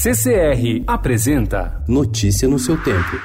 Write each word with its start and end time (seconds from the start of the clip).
CCR 0.00 0.84
apresenta 0.86 1.82
Notícia 1.88 2.46
no 2.46 2.56
seu 2.56 2.80
tempo. 2.80 3.20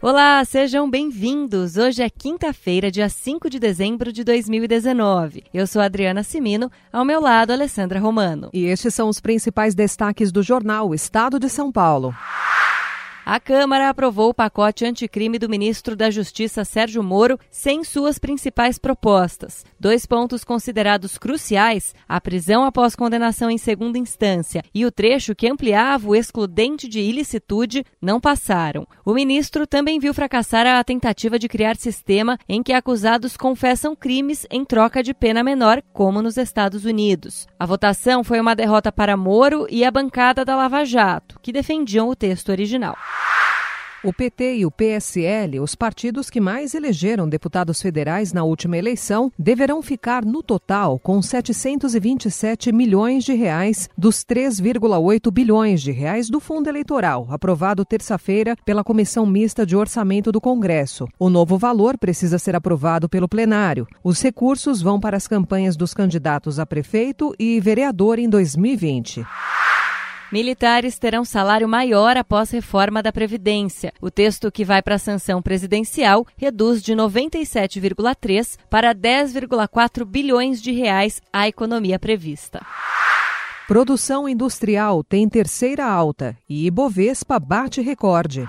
Olá, 0.00 0.44
sejam 0.44 0.88
bem-vindos. 0.88 1.76
Hoje 1.76 2.04
é 2.04 2.08
quinta-feira, 2.08 2.92
dia 2.92 3.08
5 3.08 3.50
de 3.50 3.58
dezembro 3.58 4.12
de 4.12 4.22
2019. 4.22 5.42
Eu 5.52 5.66
sou 5.66 5.82
Adriana 5.82 6.22
Simino, 6.22 6.70
ao 6.92 7.04
meu 7.04 7.20
lado, 7.20 7.50
Alessandra 7.50 7.98
Romano. 7.98 8.50
E 8.52 8.66
estes 8.66 8.94
são 8.94 9.08
os 9.08 9.18
principais 9.18 9.74
destaques 9.74 10.30
do 10.30 10.44
jornal 10.44 10.94
Estado 10.94 11.40
de 11.40 11.48
São 11.48 11.72
Paulo. 11.72 12.14
A 13.28 13.40
Câmara 13.40 13.88
aprovou 13.88 14.30
o 14.30 14.34
pacote 14.34 14.84
anticrime 14.84 15.36
do 15.36 15.48
ministro 15.48 15.96
da 15.96 16.12
Justiça 16.12 16.64
Sérgio 16.64 17.02
Moro 17.02 17.40
sem 17.50 17.82
suas 17.82 18.20
principais 18.20 18.78
propostas. 18.78 19.64
Dois 19.80 20.06
pontos 20.06 20.44
considerados 20.44 21.18
cruciais, 21.18 21.92
a 22.08 22.20
prisão 22.20 22.64
após 22.64 22.94
condenação 22.94 23.50
em 23.50 23.58
segunda 23.58 23.98
instância 23.98 24.62
e 24.72 24.86
o 24.86 24.92
trecho 24.92 25.34
que 25.34 25.48
ampliava 25.48 26.06
o 26.06 26.14
excludente 26.14 26.86
de 26.86 27.00
ilicitude, 27.00 27.84
não 28.00 28.20
passaram. 28.20 28.86
O 29.04 29.12
ministro 29.12 29.66
também 29.66 29.98
viu 29.98 30.14
fracassar 30.14 30.64
a 30.64 30.84
tentativa 30.84 31.36
de 31.36 31.48
criar 31.48 31.74
sistema 31.74 32.38
em 32.48 32.62
que 32.62 32.72
acusados 32.72 33.36
confessam 33.36 33.96
crimes 33.96 34.46
em 34.48 34.64
troca 34.64 35.02
de 35.02 35.12
pena 35.12 35.42
menor, 35.42 35.82
como 35.92 36.22
nos 36.22 36.36
Estados 36.36 36.84
Unidos. 36.84 37.48
A 37.58 37.66
votação 37.66 38.22
foi 38.22 38.38
uma 38.38 38.54
derrota 38.54 38.92
para 38.92 39.16
Moro 39.16 39.66
e 39.68 39.84
a 39.84 39.90
bancada 39.90 40.44
da 40.44 40.54
Lava 40.54 40.84
Jato, 40.84 41.40
que 41.42 41.52
defendiam 41.52 42.08
o 42.08 42.14
texto 42.14 42.50
original. 42.50 42.96
O 44.06 44.12
PT 44.12 44.58
e 44.58 44.64
o 44.64 44.70
PSL, 44.70 45.58
os 45.58 45.74
partidos 45.74 46.30
que 46.30 46.40
mais 46.40 46.76
elegeram 46.76 47.28
deputados 47.28 47.82
federais 47.82 48.32
na 48.32 48.44
última 48.44 48.78
eleição, 48.78 49.32
deverão 49.36 49.82
ficar 49.82 50.24
no 50.24 50.44
total 50.44 50.96
com 51.00 51.20
727 51.20 52.70
milhões 52.70 53.24
de 53.24 53.32
reais 53.32 53.88
dos 53.98 54.18
3,8 54.24 55.28
bilhões 55.32 55.82
de 55.82 55.90
reais 55.90 56.30
do 56.30 56.38
fundo 56.38 56.68
eleitoral, 56.68 57.26
aprovado 57.30 57.84
terça-feira 57.84 58.54
pela 58.64 58.84
Comissão 58.84 59.26
Mista 59.26 59.66
de 59.66 59.74
Orçamento 59.74 60.30
do 60.30 60.40
Congresso. 60.40 61.08
O 61.18 61.28
novo 61.28 61.58
valor 61.58 61.98
precisa 61.98 62.38
ser 62.38 62.54
aprovado 62.54 63.08
pelo 63.08 63.28
plenário. 63.28 63.88
Os 64.04 64.22
recursos 64.22 64.80
vão 64.80 65.00
para 65.00 65.16
as 65.16 65.26
campanhas 65.26 65.76
dos 65.76 65.92
candidatos 65.92 66.60
a 66.60 66.64
prefeito 66.64 67.34
e 67.40 67.58
vereador 67.58 68.20
em 68.20 68.28
2020. 68.28 69.26
Militares 70.32 70.98
terão 70.98 71.24
salário 71.24 71.68
maior 71.68 72.16
após 72.16 72.50
reforma 72.50 73.02
da 73.02 73.12
Previdência. 73.12 73.92
O 74.00 74.10
texto 74.10 74.50
que 74.50 74.64
vai 74.64 74.82
para 74.82 74.96
a 74.96 74.98
sanção 74.98 75.40
presidencial 75.40 76.26
reduz 76.36 76.82
de 76.82 76.94
97,3 76.94 78.58
para 78.68 78.94
10,4 78.94 80.04
bilhões 80.04 80.60
de 80.60 80.72
reais 80.72 81.22
a 81.32 81.46
economia 81.46 81.98
prevista. 81.98 82.60
Produção 83.68 84.28
industrial 84.28 85.02
tem 85.02 85.28
terceira 85.28 85.84
alta 85.84 86.36
e 86.48 86.66
Ibovespa 86.66 87.38
bate 87.38 87.80
recorde. 87.80 88.48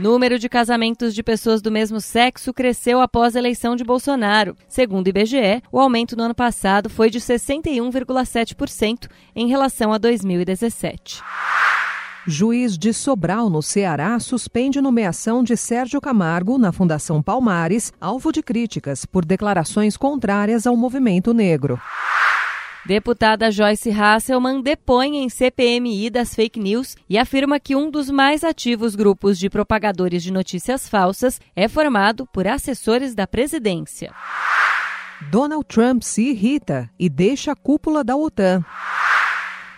Número 0.00 0.38
de 0.38 0.48
casamentos 0.48 1.14
de 1.14 1.22
pessoas 1.22 1.60
do 1.60 1.70
mesmo 1.70 2.00
sexo 2.00 2.52
cresceu 2.52 3.00
após 3.00 3.36
a 3.36 3.38
eleição 3.38 3.76
de 3.76 3.84
Bolsonaro. 3.84 4.56
Segundo 4.66 5.06
o 5.06 5.10
IBGE, 5.10 5.62
o 5.70 5.78
aumento 5.78 6.16
no 6.16 6.22
ano 6.22 6.34
passado 6.34 6.88
foi 6.88 7.10
de 7.10 7.20
61,7% 7.20 9.08
em 9.36 9.48
relação 9.48 9.92
a 9.92 9.98
2017. 9.98 11.20
Juiz 12.26 12.78
de 12.78 12.94
Sobral, 12.94 13.50
no 13.50 13.60
Ceará, 13.60 14.18
suspende 14.18 14.80
nomeação 14.80 15.42
de 15.42 15.56
Sérgio 15.56 16.00
Camargo 16.00 16.56
na 16.56 16.72
Fundação 16.72 17.20
Palmares, 17.20 17.92
alvo 18.00 18.32
de 18.32 18.42
críticas 18.42 19.04
por 19.04 19.24
declarações 19.24 19.96
contrárias 19.96 20.66
ao 20.66 20.76
movimento 20.76 21.34
negro. 21.34 21.80
Deputada 22.84 23.48
Joyce 23.48 23.90
Hasselman 23.90 24.60
depõe 24.60 25.18
em 25.18 25.28
CPMI 25.28 26.10
das 26.10 26.34
fake 26.34 26.58
news 26.58 26.96
e 27.08 27.16
afirma 27.16 27.60
que 27.60 27.76
um 27.76 27.88
dos 27.88 28.10
mais 28.10 28.42
ativos 28.42 28.96
grupos 28.96 29.38
de 29.38 29.48
propagadores 29.48 30.20
de 30.20 30.32
notícias 30.32 30.88
falsas 30.88 31.40
é 31.54 31.68
formado 31.68 32.26
por 32.32 32.44
assessores 32.48 33.14
da 33.14 33.24
presidência. 33.24 34.12
Donald 35.30 35.64
Trump 35.66 36.02
se 36.02 36.30
irrita 36.30 36.90
e 36.98 37.08
deixa 37.08 37.52
a 37.52 37.56
cúpula 37.56 38.02
da 38.02 38.16
OTAN. 38.16 38.64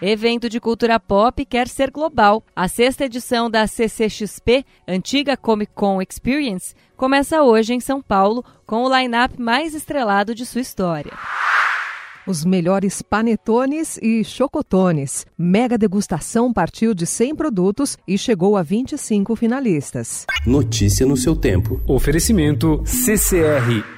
Evento 0.01 0.49
de 0.49 0.59
cultura 0.59 0.99
pop 0.99 1.45
quer 1.45 1.69
ser 1.69 1.91
global. 1.91 2.43
A 2.57 2.69
sexta 2.69 3.05
edição 3.05 3.51
da 3.51 3.67
CCXP, 3.67 4.65
antiga 4.89 5.37
Comic 5.37 5.73
Con 5.75 6.01
Experience, 6.01 6.75
começa 6.97 7.43
hoje 7.43 7.75
em 7.75 7.81
São 7.81 8.01
Paulo 8.01 8.43
com 8.67 8.85
o 8.85 8.97
line-up 8.97 9.39
mais 9.41 9.75
estrelado 9.75 10.35
de 10.35 10.47
sua 10.47 10.63
história 10.63 11.13
os 12.27 12.45
melhores 12.45 13.03
panetones 13.03 13.99
e 14.03 14.25
chocotones. 14.25 15.27
Mega 15.37 15.79
degustação 15.79 16.53
partiu 16.53 16.95
de 16.95 17.07
100 17.07 17.35
produtos 17.35 17.97
e 18.07 18.19
chegou 18.19 18.57
a 18.57 18.63
25 18.63 19.37
finalistas. 19.37 20.27
Notícia 20.47 21.07
no 21.07 21.17
seu 21.17 21.37
tempo. 21.37 21.81
Oferecimento 21.87 22.83
CCR 22.85 23.94